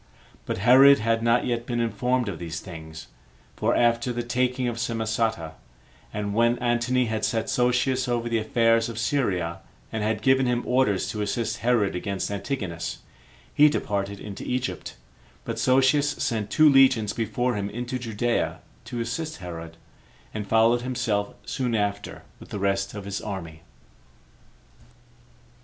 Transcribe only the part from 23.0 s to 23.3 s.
his